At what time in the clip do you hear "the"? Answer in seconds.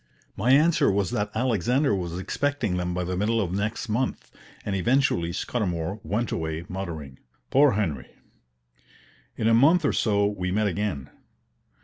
3.03-3.15